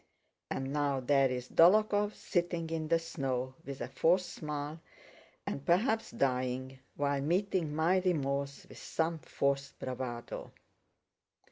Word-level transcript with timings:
And 0.49 0.73
now 0.73 0.99
there's 0.99 1.47
Dólokhov 1.47 2.15
sitting 2.15 2.71
in 2.71 2.87
the 2.87 2.97
snow 2.97 3.53
with 3.63 3.81
a 3.81 3.87
forced 3.87 4.31
smile 4.33 4.81
and 5.45 5.63
perhaps 5.63 6.09
dying, 6.09 6.79
while 6.95 7.21
meeting 7.21 7.75
my 7.75 7.99
remorse 7.99 8.65
with 8.67 8.79
some 8.79 9.19
forced 9.19 9.77
bravado!" 9.77 10.53